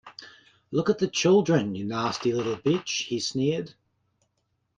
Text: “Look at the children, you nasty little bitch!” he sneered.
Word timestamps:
“Look 0.71 0.89
at 0.89 0.97
the 0.97 1.07
children, 1.07 1.75
you 1.75 1.85
nasty 1.85 2.31
little 2.33 2.55
bitch!” 2.55 3.05
he 3.05 3.19
sneered. 3.19 3.75